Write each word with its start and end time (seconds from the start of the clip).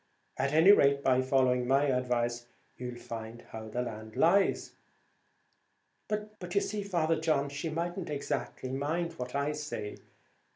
At 0.37 0.51
any 0.51 0.71
rate, 0.71 1.03
by 1.03 1.21
following 1.21 1.67
my 1.67 1.83
advice, 1.85 2.47
you'll 2.75 2.97
find 2.97 3.43
how 3.51 3.67
the 3.67 3.83
land 3.83 4.15
lies." 4.15 4.71
"But 6.07 6.55
you 6.55 6.61
see, 6.61 6.81
Father 6.81 7.19
John, 7.19 7.49
she 7.49 7.69
mightn't 7.69 8.09
exactly 8.09 8.71
mind 8.71 9.13
what 9.19 9.35
I 9.35 9.51
say. 9.51 9.97